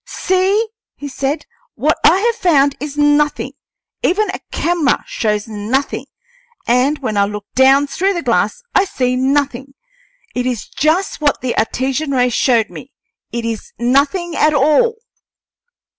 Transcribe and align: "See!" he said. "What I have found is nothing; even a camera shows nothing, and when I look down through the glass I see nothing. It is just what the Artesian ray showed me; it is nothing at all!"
"See!" 0.03 0.67
he 0.95 1.07
said. 1.07 1.45
"What 1.75 1.99
I 2.03 2.21
have 2.21 2.33
found 2.33 2.75
is 2.79 2.97
nothing; 2.97 3.51
even 4.01 4.31
a 4.31 4.39
camera 4.51 5.03
shows 5.05 5.47
nothing, 5.47 6.07
and 6.65 6.97
when 7.03 7.17
I 7.17 7.25
look 7.25 7.45
down 7.53 7.85
through 7.85 8.15
the 8.15 8.23
glass 8.23 8.63
I 8.73 8.83
see 8.85 9.15
nothing. 9.15 9.75
It 10.33 10.47
is 10.47 10.67
just 10.67 11.21
what 11.21 11.41
the 11.41 11.55
Artesian 11.55 12.09
ray 12.13 12.29
showed 12.29 12.71
me; 12.71 12.91
it 13.31 13.45
is 13.45 13.73
nothing 13.77 14.35
at 14.35 14.55
all!" 14.55 14.95